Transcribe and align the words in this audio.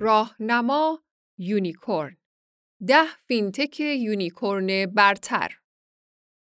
راهنما 0.00 1.04
unicorn. 1.38 2.16
ده 2.86 3.06
فینتک 3.26 3.80
unicorn 3.80 4.86
برتر. 4.86 5.60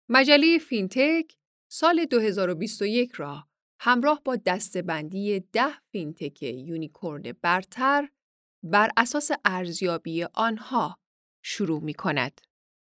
مجله 0.09 0.59
فینتک 0.59 1.37
سال 1.69 2.05
2021 2.05 3.13
را 3.15 3.49
همراه 3.81 4.23
با 4.25 4.37
دسته‌بندی 4.37 5.41
ده 5.41 5.81
فینتک 5.93 6.43
unicorn 6.43 7.33
برتر 7.43 8.09
بر 8.63 8.91
اساس 8.97 9.31
ارزیابی 9.45 10.25
آنها 10.25 10.99
شروع 11.43 11.83
می 11.83 11.95
کند. 11.95 12.41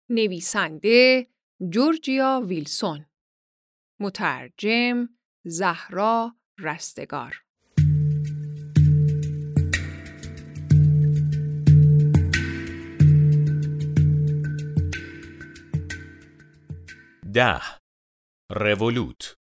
نویسنده 0.10 1.28
جورجیا 1.70 2.42
ویلسون. 2.46 3.06
مترجم 4.00 5.10
زهرا 5.46 6.36
رستگار. 6.60 7.47
ده. 17.34 17.62
رولوت 18.52 19.36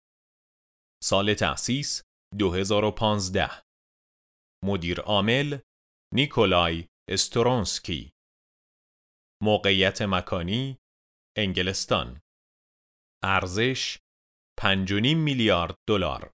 سال 1.03 1.33
تأسیس 1.33 2.01
2015 2.39 3.63
مدیر 4.65 5.01
عامل 5.01 5.59
نیکولای 6.13 6.87
استرونسکی. 7.09 8.11
موقعیت 9.43 10.01
مکانی 10.01 10.77
انگلستان. 11.37 12.21
ارزش 13.23 13.97
5.5 14.59 15.15
میلیارد 15.15 15.75
دلار. 15.89 16.31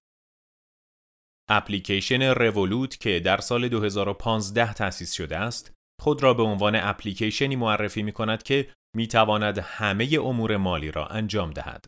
اپلیکیشن 1.50 2.22
رولوت 2.22 3.00
که 3.00 3.20
در 3.24 3.40
سال 3.40 3.68
2015 3.68 4.74
تأسیس 4.74 5.12
شده 5.12 5.36
است 5.36 5.72
خود 6.00 6.22
را 6.22 6.34
به 6.34 6.42
عنوان 6.42 6.76
اپلیکیشنی 6.76 7.56
معرفی 7.56 8.02
می 8.02 8.12
کند 8.12 8.42
که 8.42 8.74
می 8.94 9.06
تواند 9.06 9.58
همه 9.58 10.18
امور 10.22 10.56
مالی 10.56 10.90
را 10.90 11.06
انجام 11.06 11.50
دهد. 11.50 11.84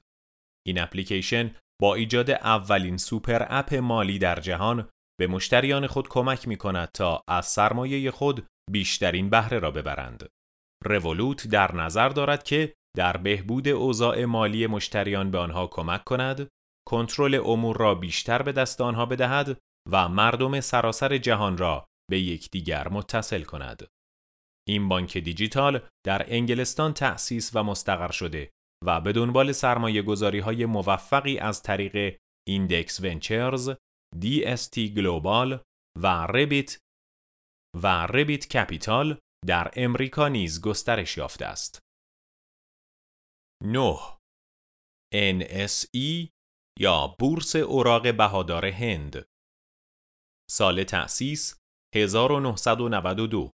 این 0.67 0.81
اپلیکیشن 0.81 1.55
با 1.83 1.95
ایجاد 1.95 2.31
اولین 2.31 2.97
سوپر 2.97 3.47
اپ 3.49 3.75
مالی 3.75 4.19
در 4.19 4.41
جهان 4.41 4.89
به 5.21 5.27
مشتریان 5.27 5.87
خود 5.87 6.09
کمک 6.09 6.49
می 6.49 6.57
کند 6.57 6.89
تا 6.95 7.23
از 7.29 7.47
سرمایه 7.47 8.11
خود 8.11 8.47
بیشترین 8.71 9.31
بهره 9.31 9.59
را 9.59 9.71
ببرند. 9.71 10.29
رولوت 10.85 11.47
در 11.47 11.75
نظر 11.75 12.09
دارد 12.09 12.43
که 12.43 12.75
در 12.97 13.17
بهبود 13.17 13.69
اوضاع 13.69 14.25
مالی 14.25 14.67
مشتریان 14.67 15.31
به 15.31 15.39
آنها 15.39 15.67
کمک 15.67 16.05
کند، 16.05 16.49
کنترل 16.89 17.41
امور 17.45 17.77
را 17.77 17.95
بیشتر 17.95 18.43
به 18.43 18.53
دست 18.53 18.81
آنها 18.81 19.07
بدهد 19.07 19.59
و 19.91 20.09
مردم 20.09 20.61
سراسر 20.61 21.19
جهان 21.19 21.59
را 21.59 21.87
به 22.11 22.21
یکدیگر 22.21 22.89
متصل 22.89 23.43
کند. 23.43 23.87
این 24.69 24.89
بانک 24.89 25.19
دیجیتال 25.19 25.89
در 26.07 26.35
انگلستان 26.35 26.95
تأسیس 26.95 27.51
و 27.55 27.63
مستقر 27.63 28.11
شده 28.11 28.51
و 28.85 29.01
به 29.01 29.13
دنبال 29.13 29.53
سرمایه 29.53 30.03
گذاری 30.03 30.39
های 30.39 30.67
موفقی 30.67 31.39
از 31.39 31.63
طریق 31.63 32.19
Index 32.49 33.01
Ventures، 33.01 33.71
DST 34.23 34.79
Global 34.79 35.63
و 36.03 36.07
Ribbit 36.07 36.79
و 37.83 37.87
Ribbit 38.07 38.49
Capital 38.49 39.19
در 39.47 39.71
امریکا 39.77 40.29
نیز 40.29 40.61
گسترش 40.61 41.17
یافته 41.17 41.47
است. 41.47 41.81
9. 43.65 43.97
NSE 45.15 46.29
یا 46.79 47.17
بورس 47.19 47.57
اوراق 47.57 48.17
بهادار 48.17 48.67
هند 48.67 49.27
سال 50.51 50.85
تأسیس 50.85 51.59
1992 51.95 53.51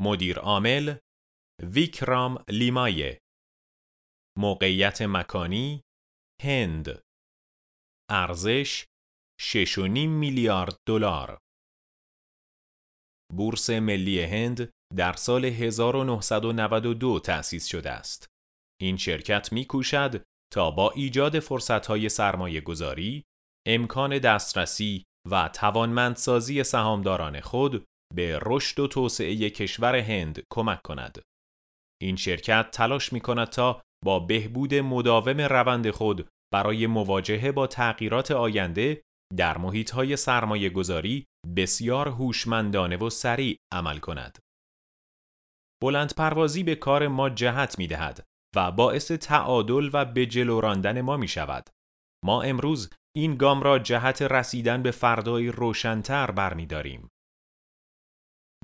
مدیر 0.00 0.38
عامل 0.38 0.96
ویکرام 1.62 2.44
لیمایه. 2.48 3.20
موقعیت 4.38 5.02
مکانی 5.02 5.82
هند. 6.42 7.02
ارزش 8.10 8.84
6.5 9.40 9.78
میلیارد 10.06 10.76
دلار. 10.88 11.38
بورس 13.36 13.70
ملی 13.70 14.22
هند 14.22 14.70
در 14.96 15.12
سال 15.12 15.44
1992 15.44 17.20
تأسیس 17.20 17.66
شده 17.66 17.90
است. 17.90 18.26
این 18.80 18.96
شرکت 18.96 19.52
میکوشد 19.52 20.24
تا 20.52 20.70
با 20.70 20.90
ایجاد 20.90 21.38
فرصتهای 21.38 22.08
سرمایه 22.08 22.60
گذاری، 22.60 23.24
امکان 23.66 24.18
دسترسی 24.18 25.04
و 25.30 25.48
توانمندسازی 25.48 26.64
سهامداران 26.64 27.40
خود 27.40 27.86
به 28.14 28.40
رشد 28.42 28.80
و 28.80 28.86
توسعه 28.86 29.50
کشور 29.50 29.96
هند 29.96 30.42
کمک 30.52 30.82
کند. 30.82 31.22
این 32.02 32.16
شرکت 32.16 32.70
تلاش 32.70 33.12
می 33.12 33.20
کند 33.20 33.48
تا 33.48 33.82
با 34.04 34.18
بهبود 34.18 34.74
مداوم 34.74 35.40
روند 35.40 35.90
خود 35.90 36.28
برای 36.52 36.86
مواجهه 36.86 37.52
با 37.52 37.66
تغییرات 37.66 38.30
آینده 38.30 39.02
در 39.36 39.58
محیطهای 39.58 40.16
سرمایه 40.16 40.70
گذاری 40.70 41.26
بسیار 41.56 42.08
هوشمندانه 42.08 42.96
و 42.96 43.10
سریع 43.10 43.56
عمل 43.72 43.98
کند. 43.98 44.38
بلند 45.82 46.14
پروازی 46.14 46.62
به 46.62 46.74
کار 46.74 47.08
ما 47.08 47.30
جهت 47.30 47.78
می 47.78 47.86
دهد 47.86 48.24
و 48.56 48.72
باعث 48.72 49.12
تعادل 49.12 49.90
و 49.92 50.04
به 50.04 50.26
جلو 50.26 50.60
راندن 50.60 51.00
ما 51.00 51.16
می 51.16 51.28
شود. 51.28 51.70
ما 52.24 52.42
امروز 52.42 52.90
این 53.16 53.36
گام 53.36 53.62
را 53.62 53.78
جهت 53.78 54.22
رسیدن 54.22 54.82
به 54.82 54.90
فردای 54.90 55.48
روشنتر 55.48 56.30
برمیداریم. 56.30 57.08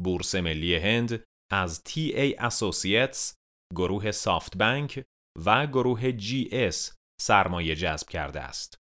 بورس 0.04 0.34
ملی 0.34 0.76
هند 0.76 1.24
از 1.52 1.82
TA 1.88 2.36
Associates، 2.36 3.34
گروه 3.76 4.10
سافت 4.10 4.56
بانک 4.56 5.04
و 5.46 5.66
گروه 5.66 6.18
GS 6.18 6.94
سرمایه 7.20 7.74
جذب 7.74 8.08
کرده 8.08 8.40
است. 8.40 8.78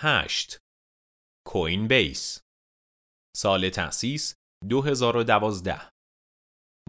8. 0.00 0.58
کوین 1.46 1.88
بیس 1.88 2.40
سال 3.36 3.70
تأسیس 3.70 4.34
2012 4.68 5.90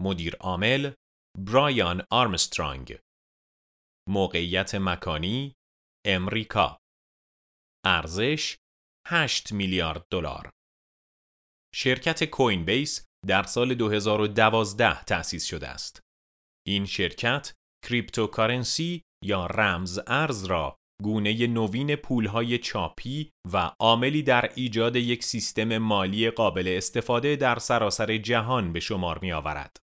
مدیر 0.00 0.36
عامل 0.36 0.92
برایان 1.46 2.02
آرمسترانگ. 2.10 2.98
موقعیت 4.08 4.74
مکانی 4.74 5.54
امریکا. 6.06 6.78
ارزش 7.86 8.56
8 9.06 9.52
میلیارد 9.52 10.06
دلار. 10.12 10.50
شرکت 11.74 12.24
Coinbase 12.24 13.06
در 13.26 13.42
سال 13.42 13.74
2012 13.74 15.04
تأسیس 15.04 15.44
شده 15.44 15.68
است. 15.68 16.00
این 16.66 16.86
شرکت 16.86 17.52
cryptocurrency 17.86 19.02
یا 19.24 19.46
رمز 19.46 20.00
ارز 20.06 20.44
را 20.44 20.76
گونه 21.02 21.46
نوین 21.46 21.96
پولهای 21.96 22.58
چاپی 22.58 23.30
و 23.52 23.70
عاملی 23.80 24.22
در 24.22 24.50
ایجاد 24.54 24.96
یک 24.96 25.24
سیستم 25.24 25.78
مالی 25.78 26.30
قابل 26.30 26.74
استفاده 26.76 27.36
در 27.36 27.58
سراسر 27.58 28.16
جهان 28.16 28.72
به 28.72 28.80
شمار 28.80 29.18
می 29.18 29.32
آورد. 29.32 29.76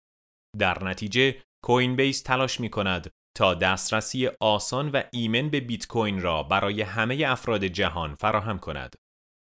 در 0.59 0.83
نتیجه 0.83 1.43
کوین 1.63 1.95
بیس 1.95 2.21
تلاش 2.21 2.59
می 2.59 2.69
کند 2.69 3.11
تا 3.37 3.53
دسترسی 3.53 4.27
آسان 4.39 4.89
و 4.89 5.03
ایمن 5.11 5.49
به 5.49 5.59
بیت 5.59 5.87
کوین 5.87 6.21
را 6.21 6.43
برای 6.43 6.81
همه 6.81 7.23
افراد 7.27 7.65
جهان 7.65 8.15
فراهم 8.15 8.59
کند. 8.59 8.95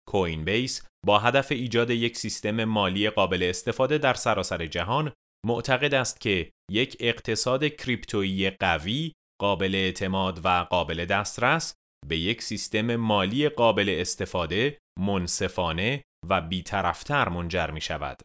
کوین 0.09 0.45
بیس 0.45 0.87
با 1.05 1.19
هدف 1.19 1.51
ایجاد 1.51 1.89
یک 1.89 2.17
سیستم 2.17 2.63
مالی 2.63 3.09
قابل 3.09 3.43
استفاده 3.43 3.97
در 3.97 4.13
سراسر 4.13 4.65
جهان 4.65 5.13
معتقد 5.45 5.93
است 5.93 6.21
که 6.21 6.51
یک 6.71 6.97
اقتصاد 6.99 7.67
کریپتویی 7.67 8.49
قوی، 8.49 9.11
قابل 9.41 9.75
اعتماد 9.75 10.45
و 10.45 10.67
قابل 10.69 11.05
دسترس 11.05 11.75
به 12.07 12.17
یک 12.17 12.41
سیستم 12.41 12.95
مالی 12.95 13.49
قابل 13.49 13.95
استفاده، 13.99 14.77
منصفانه 14.99 16.03
و 16.29 16.41
بیطرفتر 16.41 17.29
منجر 17.29 17.71
می 17.71 17.81
شود. 17.81 18.21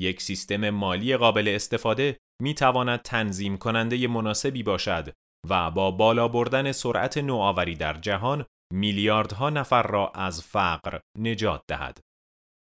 یک 0.00 0.22
سیستم 0.22 0.70
مالی 0.70 1.16
قابل 1.16 1.48
استفاده 1.48 2.18
می 2.42 2.54
تواند 2.54 3.02
تنظیم 3.02 3.56
کننده 3.56 4.08
مناسبی 4.08 4.62
باشد 4.62 5.12
و 5.48 5.70
با 5.70 5.90
بالا 5.90 6.28
بردن 6.28 6.72
سرعت 6.72 7.18
نوآوری 7.18 7.74
در 7.74 7.94
جهان 7.94 8.44
میلیاردها 8.74 9.50
نفر 9.50 9.82
را 9.82 10.10
از 10.10 10.42
فقر 10.42 11.00
نجات 11.18 11.64
دهد. 11.68 12.00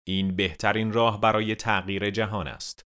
این 0.08 0.36
بهترین 0.36 0.92
راه 0.92 1.20
برای 1.20 1.54
تغییر 1.54 2.10
جهان 2.10 2.48
است. 2.48 2.82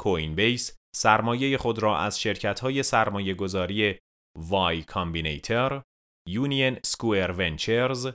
کوین 0.00 0.34
بیس 0.34 0.76
سرمایه 0.96 1.58
خود 1.58 1.78
را 1.78 1.98
از 1.98 2.20
شرکت 2.20 2.60
های 2.60 2.82
سرمایه 2.82 3.34
گذاری 3.34 3.98
وای 4.38 4.82
کامبینیتر، 4.82 5.82
یونین 6.28 6.78
سکویر 6.84 7.30
ونچرز 7.30 8.06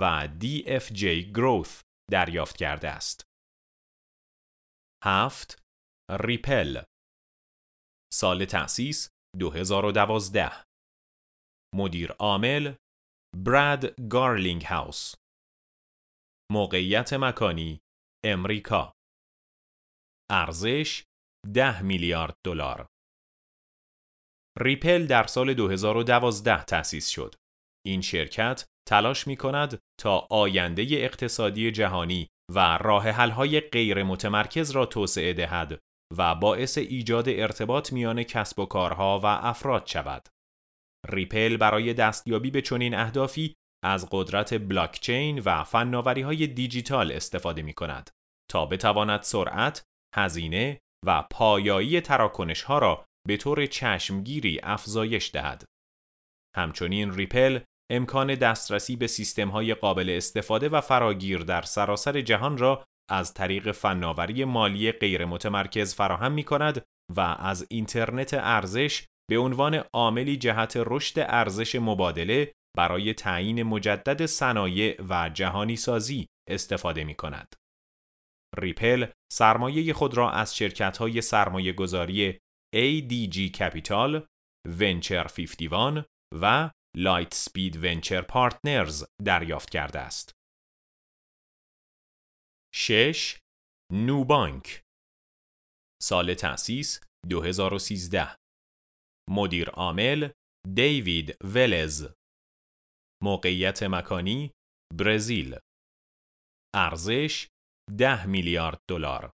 و 0.00 0.28
DFJ 0.40 1.04
Growth 1.34 1.82
دریافت 2.10 2.56
کرده 2.56 2.88
است. 2.88 3.24
هفت 5.04 5.58
Ripple 6.10 6.82
سال 8.14 8.44
تأسیس 8.44 9.08
2012 9.38 10.64
مدیر 11.74 12.12
عامل 12.12 12.74
براد 13.36 14.00
گارلینگ 14.10 14.64
هاوس 14.64 15.14
موقعیت 16.52 17.12
مکانی 17.12 17.80
امریکا 18.24 18.92
ارزش 20.30 21.04
10 21.54 21.82
میلیارد 21.82 22.34
دلار. 22.46 22.86
Ripple 24.60 25.06
در 25.06 25.26
سال 25.26 25.54
2012 25.54 26.64
تأسیس 26.64 27.08
شد. 27.08 27.34
این 27.86 28.00
شرکت 28.00 28.64
تلاش 28.88 29.26
می 29.26 29.36
کند 29.36 29.78
تا 30.00 30.26
آینده 30.30 30.86
اقتصادی 30.90 31.70
جهانی 31.70 32.28
و 32.54 32.78
راه 32.78 33.08
حل‌های 33.08 33.60
غیر 33.60 34.02
متمرکز 34.02 34.70
را 34.70 34.86
توسعه 34.86 35.32
دهد 35.32 35.78
و 36.18 36.34
باعث 36.34 36.78
ایجاد 36.78 37.28
ارتباط 37.28 37.92
میان 37.92 38.22
کسب 38.22 38.58
و 38.58 38.66
کارها 38.66 39.20
و 39.22 39.26
افراد 39.26 39.86
شود. 39.86 40.28
ریپل 41.06 41.56
برای 41.56 41.94
دستیابی 41.94 42.50
به 42.50 42.62
چنین 42.62 42.94
اهدافی 42.94 43.54
از 43.84 44.08
قدرت 44.10 44.68
بلاکچین 44.68 45.38
و 45.38 45.64
فناوری 45.64 46.22
های 46.22 46.46
دیجیتال 46.46 47.12
استفاده 47.12 47.62
می 47.62 47.74
کند 47.74 48.10
تا 48.50 48.66
بتواند 48.66 49.22
سرعت، 49.22 49.84
هزینه 50.14 50.80
و 51.06 51.24
پایایی 51.30 52.00
تراکنش 52.00 52.62
ها 52.62 52.78
را 52.78 53.06
به 53.26 53.36
طور 53.36 53.66
چشمگیری 53.66 54.60
افزایش 54.62 55.30
دهد. 55.34 55.64
همچنین 56.56 57.14
Ripple 57.14 57.60
امکان 57.90 58.34
دسترسی 58.34 58.96
به 58.96 59.06
سیستم 59.06 59.48
های 59.48 59.74
قابل 59.74 60.10
استفاده 60.10 60.68
و 60.68 60.80
فراگیر 60.80 61.38
در 61.38 61.62
سراسر 61.62 62.20
جهان 62.20 62.58
را 62.58 62.84
از 63.10 63.34
طریق 63.34 63.72
فناوری 63.72 64.44
مالی 64.44 64.92
غیر 64.92 65.24
متمرکز 65.24 65.94
فراهم 65.94 66.32
می 66.32 66.44
کند 66.44 66.84
و 67.16 67.20
از 67.20 67.66
اینترنت 67.70 68.34
ارزش 68.34 69.06
به 69.30 69.38
عنوان 69.38 69.74
عاملی 69.74 70.36
جهت 70.36 70.72
رشد 70.76 71.18
ارزش 71.18 71.74
مبادله 71.74 72.52
برای 72.76 73.14
تعیین 73.14 73.62
مجدد 73.62 74.26
صنایع 74.26 75.02
و 75.08 75.30
جهانی 75.34 75.76
سازی 75.76 76.26
استفاده 76.50 77.04
می 77.04 77.14
کند. 77.14 77.54
Ripple 78.58 79.06
سرمایه 79.32 79.92
خود 79.92 80.16
را 80.16 80.30
از 80.30 80.56
شرکت 80.56 80.96
های 80.96 81.20
سرمایه 81.20 81.72
گذاری 81.72 82.38
ADG 82.76 83.56
Capital، 83.56 84.22
Venture 84.68 85.32
51 85.36 86.04
و 86.34 86.70
Lightspeed 86.96 87.74
Venture 87.74 88.24
Partners 88.32 89.04
دریافت 89.24 89.70
کرده 89.70 89.98
است. 89.98 90.32
6. 92.74 93.38
نوبانک 93.92 94.82
سال 96.02 96.34
تأسیس 96.34 97.00
2013 97.28 98.37
مدیر 99.28 99.70
عامل 99.70 100.28
دیوید 100.74 101.36
ولز 101.44 102.08
موقعیت 103.22 103.82
مکانی 103.82 104.50
برزیل 104.94 105.56
ارزش 106.76 107.48
10 107.98 108.26
میلیارد 108.26 108.78
دلار 108.90 109.30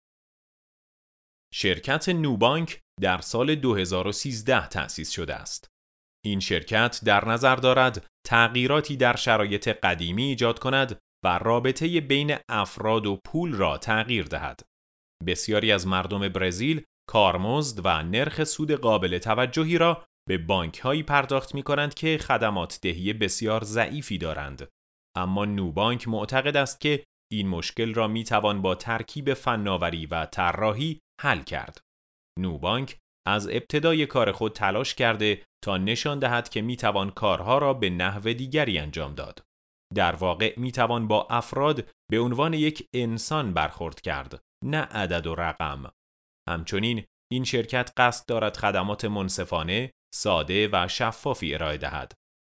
شرکت 1.53 2.09
نوبانک 2.09 2.81
در 3.01 3.17
سال 3.21 3.55
2013 3.55 4.67
تأسیس 4.67 5.11
شده 5.11 5.35
است. 5.35 5.67
این 6.25 6.39
شرکت 6.39 6.99
در 7.05 7.25
نظر 7.25 7.55
دارد 7.55 8.07
تغییراتی 8.27 8.97
در 8.97 9.15
شرایط 9.15 9.67
قدیمی 9.67 10.23
ایجاد 10.23 10.59
کند 10.59 10.99
و 11.25 11.37
رابطه 11.37 12.01
بین 12.01 12.37
افراد 12.49 13.05
و 13.05 13.19
پول 13.25 13.53
را 13.53 13.77
تغییر 13.77 14.25
دهد. 14.25 14.61
بسیاری 15.27 15.71
از 15.71 15.87
مردم 15.87 16.29
برزیل 16.29 16.85
کارمزد 17.09 17.81
و 17.83 18.03
نرخ 18.03 18.43
سود 18.43 18.71
قابل 18.71 19.17
توجهی 19.17 19.77
را 19.77 20.05
به 20.27 20.37
بانک 20.37 20.79
هایی 20.79 21.03
پرداخت 21.03 21.55
می 21.55 21.63
کنند 21.63 21.93
که 21.93 22.17
خدمات 22.17 22.79
دهی 22.81 23.13
بسیار 23.13 23.63
ضعیفی 23.63 24.17
دارند. 24.17 24.67
اما 25.17 25.45
نوبانک 25.45 26.07
معتقد 26.07 26.57
است 26.57 26.81
که 26.81 27.03
این 27.31 27.47
مشکل 27.47 27.93
را 27.93 28.07
می 28.07 28.23
توان 28.23 28.61
با 28.61 28.75
ترکیب 28.75 29.33
فناوری 29.33 30.05
و 30.05 30.25
طراحی 30.25 30.99
حل 31.21 31.41
کرد. 31.41 31.81
نوبانک 32.39 32.97
از 33.27 33.47
ابتدای 33.47 34.05
کار 34.05 34.31
خود 34.31 34.53
تلاش 34.53 34.95
کرده 34.95 35.45
تا 35.63 35.77
نشان 35.77 36.19
دهد 36.19 36.49
که 36.49 36.61
می 36.61 36.77
توان 36.77 37.09
کارها 37.09 37.57
را 37.57 37.73
به 37.73 37.89
نحو 37.89 38.33
دیگری 38.33 38.79
انجام 38.79 39.15
داد. 39.15 39.43
در 39.95 40.15
واقع 40.15 40.59
می 40.59 40.71
توان 40.71 41.07
با 41.07 41.27
افراد 41.29 41.89
به 42.11 42.19
عنوان 42.19 42.53
یک 42.53 42.87
انسان 42.93 43.53
برخورد 43.53 44.01
کرد، 44.01 44.41
نه 44.65 44.77
عدد 44.77 45.27
و 45.27 45.35
رقم. 45.35 45.91
همچنین 46.49 47.05
این 47.31 47.43
شرکت 47.43 47.91
قصد 47.97 48.25
دارد 48.25 48.57
خدمات 48.57 49.05
منصفانه، 49.05 49.91
ساده 50.15 50.69
و 50.71 50.87
شفافی 50.87 51.53
ارائه 51.53 51.77
دهد. 51.77 52.13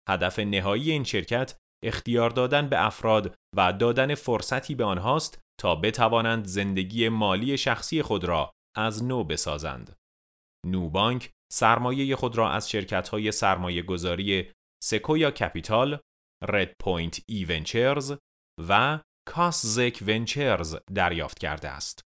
هدف 0.08 0.38
نهایی 0.38 0.90
این 0.90 1.04
شرکت 1.04 1.56
اختیار 1.84 2.30
دادن 2.30 2.68
به 2.68 2.86
افراد 2.86 3.34
و 3.56 3.72
دادن 3.72 4.14
فرصتی 4.14 4.74
به 4.74 4.84
آنهاست 4.84 5.38
تا 5.60 5.74
بتوانند 5.74 6.44
زندگی 6.46 7.08
مالی 7.08 7.58
شخصی 7.58 8.02
خود 8.02 8.24
را 8.24 8.52
از 8.76 9.04
نو 9.04 9.24
بسازند. 9.24 9.96
Nubank 10.66 11.30
سرمایه 11.52 12.16
خود 12.16 12.36
را 12.38 12.50
از 12.50 12.70
شرکت‌های 12.70 13.32
سرمایه 13.32 13.82
گذاری 13.82 14.52
Sequoia 14.84 15.30
Capital، 15.30 15.98
Redpoint 16.48 17.20
eVentures 17.28 18.16
و 18.68 19.00
Kaszek 19.28 20.04
Ventures 20.06 20.76
دریافت 20.94 21.38
کرده 21.38 21.68
است. 21.68 22.02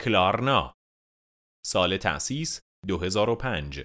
کلارنا. 0.00 0.74
سال 1.66 1.96
تأسیس 1.96 2.60
2005 2.88 3.84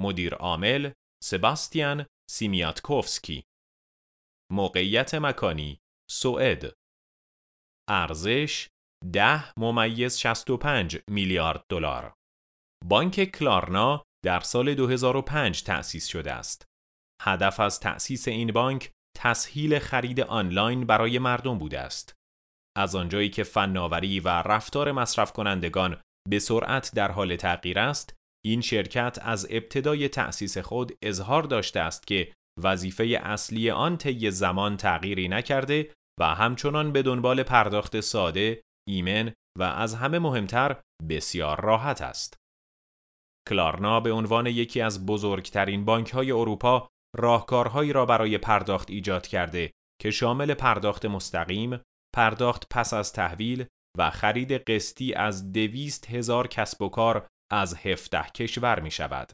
مدیر 0.00 0.34
عامل 0.34 0.92
سباستیان 1.24 2.06
سیمیاتکوفسکی. 2.30 3.44
موقعیت 4.52 5.14
مکانی 5.14 5.80
سوئد. 6.10 6.62
ارزش 7.88 8.68
10 9.12 9.58
ممیز 9.58 10.18
65 10.18 10.98
میلیارد 11.10 11.64
دلار. 11.68 12.14
بانک 12.84 13.24
کلارنا 13.24 14.04
در 14.24 14.40
سال 14.40 14.74
2005 14.74 15.62
تأسیس 15.62 16.06
شده 16.06 16.32
است. 16.32 16.66
هدف 17.22 17.60
از 17.60 17.80
تأسیس 17.80 18.28
این 18.28 18.52
بانک 18.52 18.92
تسهیل 19.16 19.78
خرید 19.78 20.20
آنلاین 20.20 20.86
برای 20.86 21.18
مردم 21.18 21.58
بوده 21.58 21.80
است. 21.80 22.14
از 22.76 22.94
آنجایی 22.94 23.30
که 23.30 23.42
فناوری 23.42 24.20
و 24.20 24.28
رفتار 24.28 24.92
مصرف 24.92 25.32
کنندگان 25.32 26.00
به 26.30 26.38
سرعت 26.38 26.94
در 26.94 27.12
حال 27.12 27.36
تغییر 27.36 27.78
است، 27.78 28.14
این 28.44 28.60
شرکت 28.60 29.18
از 29.22 29.46
ابتدای 29.50 30.08
تأسیس 30.08 30.58
خود 30.58 30.92
اظهار 31.02 31.42
داشته 31.42 31.80
است 31.80 32.06
که 32.06 32.32
وظیفه 32.62 33.20
اصلی 33.22 33.70
آن 33.70 33.96
طی 33.96 34.30
زمان 34.30 34.76
تغییری 34.76 35.28
نکرده 35.28 35.92
و 36.20 36.34
همچنان 36.34 36.92
به 36.92 37.02
دنبال 37.02 37.42
پرداخت 37.42 38.00
ساده، 38.00 38.62
ایمن 38.88 39.32
و 39.58 39.62
از 39.62 39.94
همه 39.94 40.18
مهمتر 40.18 40.80
بسیار 41.08 41.60
راحت 41.60 42.02
است. 42.02 42.36
کلارنا 43.48 44.00
به 44.00 44.12
عنوان 44.12 44.46
یکی 44.46 44.80
از 44.80 45.06
بزرگترین 45.06 45.84
بانک 45.84 46.10
های 46.10 46.32
اروپا 46.32 46.88
راهکارهایی 47.16 47.92
را 47.92 48.06
برای 48.06 48.38
پرداخت 48.38 48.90
ایجاد 48.90 49.26
کرده 49.26 49.70
که 50.02 50.10
شامل 50.10 50.54
پرداخت 50.54 51.04
مستقیم، 51.06 51.80
پرداخت 52.14 52.66
پس 52.70 52.94
از 52.94 53.12
تحویل 53.12 53.66
و 53.98 54.10
خرید 54.10 54.52
قسطی 54.52 55.14
از 55.14 55.52
دویست 55.52 56.10
هزار 56.10 56.48
کسب 56.48 56.82
و 56.82 56.88
کار 56.88 57.26
از 57.52 57.76
17 57.76 58.22
کشور 58.22 58.80
می 58.80 58.90
شود. 58.90 59.32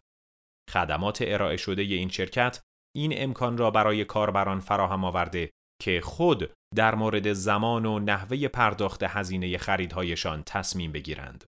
خدمات 0.71 1.19
ارائه 1.27 1.57
شده 1.57 1.83
این 1.83 2.09
شرکت 2.09 2.61
این 2.97 3.13
امکان 3.17 3.59
را 3.59 3.71
برای 3.71 4.05
کاربران 4.05 4.61
فراهم 4.61 5.05
آورده 5.05 5.51
که 5.83 6.01
خود 6.01 6.53
در 6.77 6.95
مورد 6.95 7.33
زمان 7.33 7.87
و 7.87 7.99
نحوه 7.99 8.49
پرداخت 8.49 9.03
هزینه 9.03 9.59
خریدهایشان 9.59 10.43
تصمیم 10.47 10.93
بگیرند. 10.93 11.45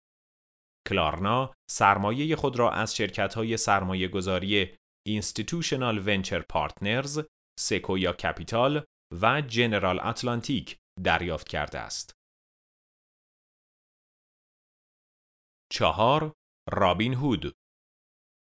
کلارنا 0.88 1.54
سرمایه 1.70 2.36
خود 2.36 2.58
را 2.58 2.70
از 2.70 2.96
شرکت‌های 2.96 3.56
سرمایه 3.56 4.08
گذاری 4.08 4.74
Institutional 5.08 6.06
Venture 6.06 6.42
Partners، 6.52 7.24
سکویا 7.60 8.12
کپیتال 8.12 8.84
و 9.22 9.40
جنرال 9.40 10.00
اتلانتیک 10.00 10.76
دریافت 11.04 11.48
کرده 11.48 11.78
است. 11.78 12.12
چهار 15.72 16.32
رابین 16.72 17.14
هود. 17.14 17.56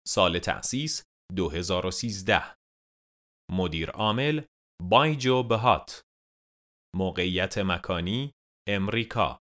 سال 0.09 0.39
تأسیس 0.39 1.03
2013 1.37 2.55
مدیر 3.51 3.91
عامل 3.91 4.45
بایجو 4.91 5.43
بهات. 5.43 6.03
موقعیت 6.97 7.59
مکانی 7.59 8.33
امریکا. 8.69 9.39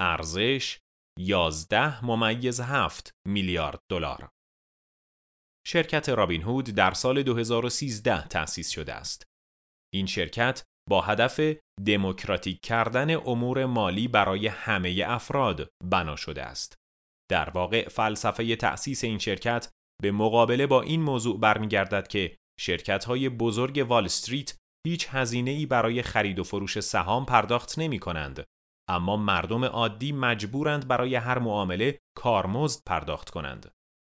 ارزش 0.00 0.78
11 1.18 2.04
ممیز 2.04 2.60
7 2.60 3.10
میلیارد 3.26 3.78
دلار. 3.90 4.30
شرکت 5.66 6.08
رابین 6.08 6.42
هود 6.42 6.64
در 6.64 6.94
سال 6.94 7.22
2013 7.22 8.28
تأسیس 8.28 8.70
شده 8.70 8.94
است. 8.94 9.24
این 9.94 10.06
شرکت 10.06 10.64
با 10.90 11.00
هدف 11.00 11.40
دموکراتیک 11.86 12.60
کردن 12.60 13.16
امور 13.16 13.64
مالی 13.64 14.08
برای 14.08 14.46
همه 14.46 15.04
افراد 15.06 15.68
بنا 15.84 16.16
شده 16.16 16.42
است. 16.42 16.76
در 17.30 17.50
واقع 17.50 17.88
فلسفه 17.88 18.56
تأسیس 18.56 19.04
این 19.04 19.18
شرکت 19.18 19.70
به 20.02 20.12
مقابله 20.12 20.66
با 20.66 20.82
این 20.82 21.02
موضوع 21.02 21.40
برمیگردد 21.40 22.08
که 22.08 22.36
شرکت 22.60 23.04
های 23.04 23.28
بزرگ 23.28 23.86
وال 23.88 24.04
استریت 24.04 24.56
هیچ 24.86 25.08
هزینه 25.10 25.50
ای 25.50 25.66
برای 25.66 26.02
خرید 26.02 26.38
و 26.38 26.44
فروش 26.44 26.80
سهام 26.80 27.26
پرداخت 27.26 27.78
نمی 27.78 27.98
کنند 27.98 28.44
اما 28.88 29.16
مردم 29.16 29.64
عادی 29.64 30.12
مجبورند 30.12 30.88
برای 30.88 31.14
هر 31.14 31.38
معامله 31.38 31.98
کارمزد 32.16 32.82
پرداخت 32.86 33.30
کنند. 33.30 33.72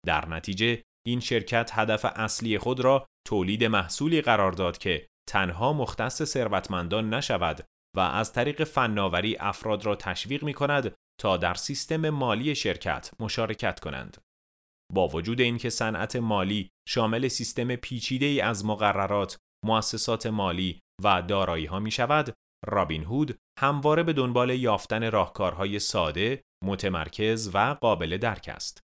در 0.05 0.27
نتیجه 0.27 0.81
این 1.07 1.19
شرکت 1.19 1.71
هدف 1.73 2.05
اصلی 2.05 2.57
خود 2.57 2.79
را 2.79 3.05
تولید 3.27 3.63
محصولی 3.63 4.21
قرار 4.21 4.51
داد 4.51 4.77
که 4.77 5.07
تنها 5.29 5.73
مختص 5.73 6.23
ثروتمندان 6.23 7.13
نشود 7.13 7.65
و 7.97 7.99
از 7.99 8.33
طریق 8.33 8.63
فناوری 8.63 9.37
افراد 9.39 9.85
را 9.85 9.95
تشویق 9.95 10.43
می 10.43 10.53
کند 10.53 10.95
تا 11.21 11.37
در 11.37 11.53
سیستم 11.53 12.09
مالی 12.09 12.55
شرکت 12.55 13.11
مشارکت 13.19 13.79
کنند. 13.79 14.17
با 14.93 15.07
وجود 15.07 15.41
اینکه 15.41 15.69
صنعت 15.69 16.15
مالی 16.15 16.69
شامل 16.87 17.27
سیستم 17.27 17.75
پیچیده 17.75 18.25
ای 18.25 18.41
از 18.41 18.65
مقررات، 18.65 19.37
مؤسسات 19.65 20.25
مالی 20.25 20.79
و 21.03 21.21
دارایی 21.21 21.65
ها 21.65 21.79
می 21.79 21.91
شود، 21.91 22.33
رابین 22.67 23.03
هود 23.03 23.37
همواره 23.59 24.03
به 24.03 24.13
دنبال 24.13 24.49
یافتن 24.49 25.11
راهکارهای 25.11 25.79
ساده، 25.79 26.41
متمرکز 26.65 27.51
و 27.53 27.77
قابل 27.81 28.17
درک 28.17 28.49
است. 28.53 28.79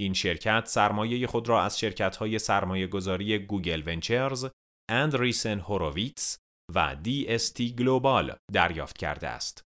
این 0.00 0.14
شرکت 0.14 0.66
سرمایه 0.66 1.26
خود 1.26 1.48
را 1.48 1.62
از 1.62 1.78
شرکت‌های 1.78 2.38
سرمایه 2.38 2.86
گذاری 2.86 3.38
Google 3.38 3.82
Ventures، 3.86 4.46
Andreessen 4.90 5.60
Horowitz 5.60 6.38
و 6.74 6.96
DST 7.04 7.62
Global 7.78 8.36
دریافت 8.52 8.98
کرده 8.98 9.28
است. 9.28 9.62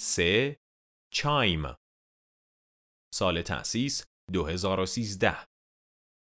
3. 0.00 0.56
Chime 1.12 1.62
سال 3.14 3.42
تأسیس 3.42 4.04
2013 4.32 5.46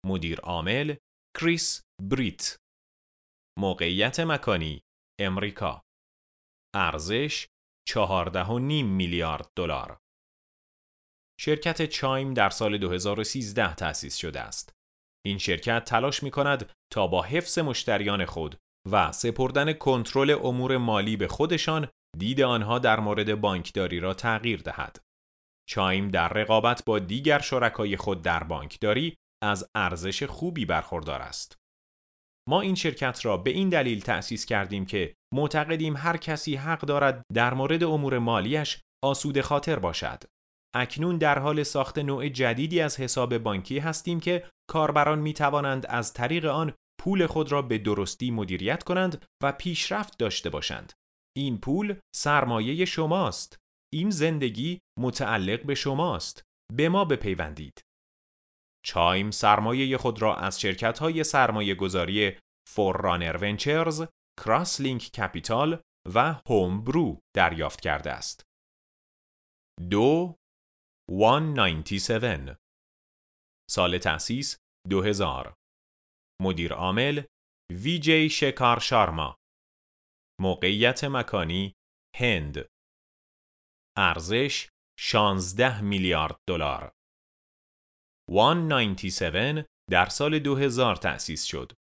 مدیر 0.06 0.40
عامل 0.40 0.96
کریس 1.40 1.82
بریت 2.10 2.56
موقعیت 3.58 4.20
مکانی 4.20 4.82
امریکا 5.20 5.82
ارزش 6.74 7.46
14.5 7.88 7.96
میلیارد 8.84 9.50
دلار 9.56 9.98
شرکت 11.40 11.86
چایم 11.86 12.34
در 12.34 12.50
سال 12.50 12.78
2013 12.78 13.74
تأسیس 13.74 14.16
شده 14.16 14.40
است. 14.40 14.81
این 15.26 15.38
شرکت 15.38 15.84
تلاش 15.84 16.22
می 16.22 16.30
کند 16.30 16.70
تا 16.92 17.06
با 17.06 17.22
حفظ 17.22 17.58
مشتریان 17.58 18.24
خود 18.24 18.56
و 18.90 19.12
سپردن 19.12 19.72
کنترل 19.72 20.30
امور 20.42 20.76
مالی 20.76 21.16
به 21.16 21.28
خودشان 21.28 21.88
دید 22.18 22.40
آنها 22.40 22.78
در 22.78 23.00
مورد 23.00 23.40
بانکداری 23.40 24.00
را 24.00 24.14
تغییر 24.14 24.60
دهد. 24.60 24.98
چایم 25.68 26.08
در 26.08 26.28
رقابت 26.28 26.84
با 26.84 26.98
دیگر 26.98 27.38
شرکای 27.38 27.96
خود 27.96 28.22
در 28.22 28.44
بانکداری 28.44 29.16
از 29.42 29.68
ارزش 29.74 30.22
خوبی 30.22 30.64
برخوردار 30.64 31.22
است. 31.22 31.56
ما 32.48 32.60
این 32.60 32.74
شرکت 32.74 33.24
را 33.24 33.36
به 33.36 33.50
این 33.50 33.68
دلیل 33.68 34.00
تأسیس 34.00 34.44
کردیم 34.44 34.86
که 34.86 35.14
معتقدیم 35.34 35.96
هر 35.96 36.16
کسی 36.16 36.56
حق 36.56 36.80
دارد 36.80 37.22
در 37.34 37.54
مورد 37.54 37.84
امور 37.84 38.18
مالیش 38.18 38.80
آسود 39.04 39.40
خاطر 39.40 39.78
باشد. 39.78 40.22
اکنون 40.74 41.18
در 41.18 41.38
حال 41.38 41.62
ساخت 41.62 41.98
نوع 41.98 42.28
جدیدی 42.28 42.80
از 42.80 43.00
حساب 43.00 43.38
بانکی 43.38 43.78
هستیم 43.78 44.20
که 44.20 44.50
کاربران 44.70 45.18
می 45.18 45.32
توانند 45.32 45.86
از 45.86 46.12
طریق 46.12 46.44
آن 46.44 46.74
پول 47.00 47.26
خود 47.26 47.52
را 47.52 47.62
به 47.62 47.78
درستی 47.78 48.30
مدیریت 48.30 48.82
کنند 48.82 49.24
و 49.42 49.52
پیشرفت 49.52 50.18
داشته 50.18 50.50
باشند. 50.50 50.92
این 51.36 51.58
پول 51.58 51.94
سرمایه 52.14 52.84
شماست. 52.84 53.56
این 53.92 54.10
زندگی 54.10 54.78
متعلق 54.98 55.66
به 55.66 55.74
شماست. 55.74 56.42
به 56.72 56.88
ما 56.88 57.04
بپیوندید. 57.04 57.82
چایم 58.86 59.30
سرمایه 59.30 59.96
خود 59.96 60.22
را 60.22 60.36
از 60.36 60.60
شرکت 60.60 60.98
های 60.98 61.24
سرمایه 61.24 61.74
گذاری 61.74 62.38
فوررانر 62.68 63.36
ونچرز، 63.36 64.04
کراس 64.40 64.80
لینک 64.80 65.02
کپیتال 65.02 65.80
و 66.14 66.34
هوم 66.48 66.84
برو 66.84 67.20
دریافت 67.36 67.80
کرده 67.80 68.10
است. 68.12 68.42
دو 69.90 70.36
197 71.14 72.56
سال 73.70 73.98
تأسیس 73.98 74.56
2000 74.90 75.54
مدیر 76.42 76.72
عامل 76.72 77.22
ویجی 77.72 78.28
شکار 78.28 78.78
شارما. 78.78 79.36
موقعیت 80.40 81.04
مکانی 81.04 81.72
هند. 82.16 82.66
ارزش 83.96 84.68
16 84.98 85.80
میلیارد 85.80 86.36
دلار. 86.48 86.92
197 88.30 89.66
در 89.90 90.06
سال 90.06 90.38
2000 90.38 90.96
تأسیس 90.96 91.44
شد. 91.44 91.72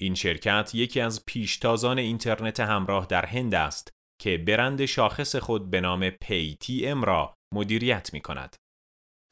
این 0.00 0.14
شرکت 0.14 0.70
یکی 0.74 1.00
از 1.00 1.24
پیشتازان 1.26 1.98
اینترنت 1.98 2.60
همراه 2.60 3.06
در 3.06 3.26
هند 3.26 3.54
است 3.54 3.90
که 4.20 4.38
برند 4.38 4.84
شاخص 4.84 5.36
خود 5.36 5.70
به 5.70 5.80
نام 5.80 6.10
PayTM 6.10 7.04
را 7.04 7.34
مدیریت 7.54 8.12
می 8.12 8.20
کند. 8.20 8.56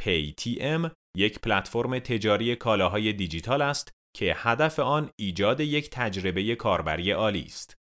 PayTM 0.03 0.91
یک 1.17 1.41
پلتفرم 1.41 1.99
تجاری 1.99 2.57
کالاهای 2.57 3.13
دیجیتال 3.13 3.63
است 3.63 3.93
که 4.17 4.35
هدف 4.37 4.79
آن 4.79 5.11
ایجاد 5.21 5.61
یک 5.61 5.91
تجربه 5.91 6.55
کاربری 6.55 7.11
عالی 7.11 7.43
است. 7.43 7.75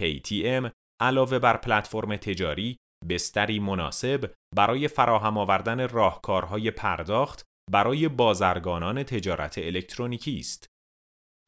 PayTM 0.00 0.70
علاوه 1.02 1.38
بر 1.38 1.56
پلتفرم 1.56 2.16
تجاری 2.16 2.76
بستری 3.08 3.58
مناسب 3.58 4.34
برای 4.56 4.88
فراهم 4.88 5.38
آوردن 5.38 5.88
راهکارهای 5.88 6.70
پرداخت 6.70 7.44
برای 7.70 8.08
بازرگانان 8.08 9.02
تجارت 9.02 9.58
الکترونیکی 9.58 10.38
است. 10.38 10.66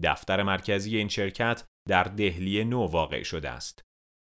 دفتر 0.03 0.43
مرکزی 0.43 0.97
این 0.97 1.09
شرکت 1.09 1.65
در 1.89 2.05
دهلی 2.05 2.65
نو 2.65 2.87
واقع 2.87 3.23
شده 3.23 3.51
است. 3.51 3.83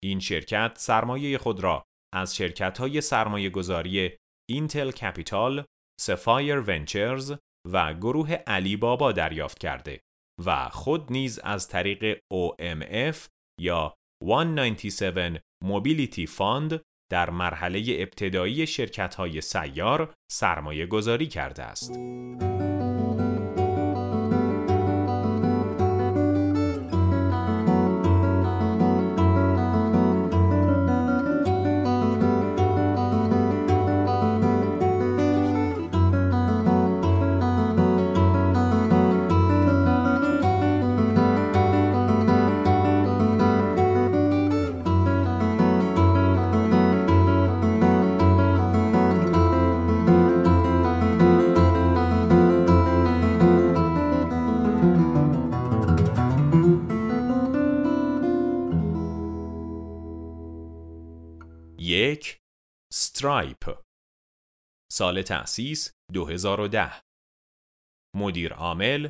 این 0.03 0.19
شرکت 0.19 0.77
سرمایه 0.77 1.37
خود 1.37 1.59
را 1.59 1.83
از 2.13 2.35
شرکت 2.35 2.77
های 2.77 3.01
سرمایه 3.01 3.49
گذاری 3.49 4.17
اینتل 4.49 4.91
کپیتال، 4.91 5.65
سفایر 6.01 6.59
ونچرز 6.59 7.33
و 7.71 7.93
گروه 7.93 8.31
علی 8.31 8.77
بابا 8.77 9.11
دریافت 9.11 9.59
کرده 9.59 9.99
و 10.45 10.69
خود 10.69 11.11
نیز 11.11 11.39
از 11.39 11.67
طریق 11.67 12.17
OMF 12.33 13.17
یا 13.61 13.93
197 14.23 15.41
Mobility 15.65 16.27
Fund 16.37 16.79
در 17.11 17.29
مرحله 17.29 17.83
ابتدایی 17.89 18.67
شرکت 18.67 19.15
های 19.15 19.41
سیار 19.41 20.13
سرمایه 20.31 20.85
گذاری 20.85 21.27
کرده 21.27 21.63
است. 21.63 21.91
Stripe 63.25 63.79
سال 64.91 65.21
تأسیس 65.21 65.91
2010 66.13 67.01
مدیر 68.15 68.53
عامل 68.53 69.09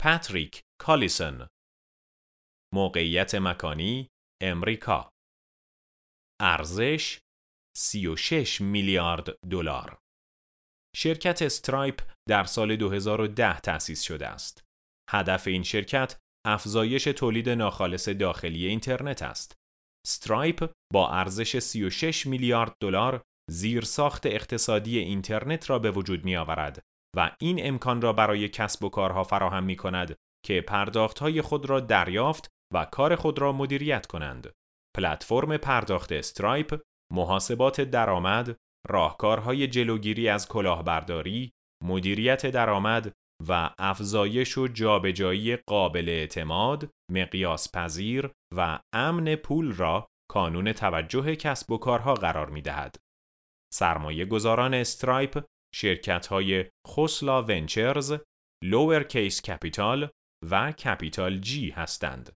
پاتریک 0.00 0.62
کالیسن. 0.80 1.48
موقعیت 2.74 3.34
مکانی 3.34 4.08
امریکا. 4.42 5.10
ارزش 6.40 7.18
36 7.76 8.60
میلیارد 8.60 9.48
دلار. 9.50 9.98
شرکت 10.96 11.42
Stripe 11.42 12.00
در 12.28 12.44
سال 12.44 12.76
2010 12.76 13.60
تأسیس 13.60 14.02
شده 14.02 14.28
است. 14.28 14.64
هدف 15.10 15.46
این 15.46 15.62
شرکت 15.62 16.18
افزایش 16.46 17.04
تولید 17.04 17.48
ناخالص 17.48 18.08
داخلی 18.08 18.66
اینترنت 18.66 19.22
است. 19.22 19.54
Stripe 20.06 20.72
با 20.92 21.10
ارزش 21.10 21.58
36 21.58 22.26
میلیارد 22.26 22.74
دلار 22.82 23.24
زیرساخت 23.50 24.26
اقتصادی 24.26 24.98
اینترنت 24.98 25.70
را 25.70 25.78
به 25.78 25.90
وجود 25.90 26.24
می 26.24 26.36
آورد 26.36 26.80
و 27.16 27.30
این 27.40 27.66
امکان 27.66 28.00
را 28.00 28.12
برای 28.12 28.48
کسب 28.48 28.84
و 28.84 28.88
کارها 28.88 29.24
فراهم 29.24 29.64
می 29.64 29.76
کند 29.76 30.16
که 30.46 30.60
پرداختهای 30.60 31.42
خود 31.42 31.70
را 31.70 31.80
دریافت 31.80 32.48
و 32.74 32.84
کار 32.84 33.16
خود 33.16 33.38
را 33.38 33.52
مدیریت 33.52 34.06
کنند. 34.06 34.52
پلتفرم 34.96 35.56
پرداخت 35.56 36.12
Stripe، 36.12 36.80
محاسبات 37.12 37.80
درآمد، 37.80 38.56
راهکارهای 38.88 39.66
جلوگیری 39.66 40.28
از 40.28 40.48
کلاهبرداری، 40.48 41.52
مدیریت 41.84 42.46
درآمد 42.46 43.12
و 43.48 43.70
افزایش 43.78 44.58
و 44.58 44.68
جابجایی 44.68 45.56
قابل 45.56 46.08
اعتماد، 46.08 46.90
مقیاس 47.12 47.72
پذیر 47.76 48.30
و 48.56 48.78
امن 48.92 49.34
پول 49.34 49.72
را 49.72 50.06
کانون 50.30 50.72
توجه 50.72 51.36
کسب 51.36 51.72
و 51.72 51.78
کارها 51.78 52.14
قرار 52.14 52.50
می 52.50 52.62
دهد. 52.62 52.96
سرمایه 53.74 54.24
گذاران 54.24 54.74
Stripe 54.74 55.44
شرکت 55.74 56.26
های 56.26 56.64
Khosla 56.88 57.42
Ventures، 57.42 58.14
Lowercase 58.64 59.42
Capital 59.42 60.08
و 60.50 60.72
CapitalG 60.72 61.70
هستند. 61.70 62.32